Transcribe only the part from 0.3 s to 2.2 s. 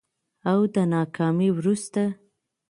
او د ناکامي وروسته